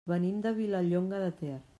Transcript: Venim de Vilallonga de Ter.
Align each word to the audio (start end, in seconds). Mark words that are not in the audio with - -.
Venim 0.09 0.39
de 0.45 0.53
Vilallonga 0.61 1.19
de 1.25 1.31
Ter. 1.43 1.61